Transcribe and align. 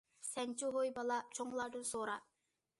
-سەنچۇ 0.29 0.69
ھوي 0.77 0.91
بالا،- 0.95 1.19
چوڭلاردىن 1.39 1.89
سورا. 1.93 2.17